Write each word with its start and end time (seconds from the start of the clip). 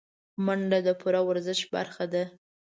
منډه 0.45 0.79
د 0.87 0.89
پوره 0.99 1.21
ورزش 1.29 1.59
برخه 1.73 2.05
ده 2.13 2.23